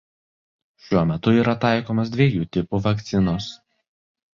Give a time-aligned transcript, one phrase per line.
[0.85, 3.57] Šiuo metu yra taikomos dviejų tipų vakcinos.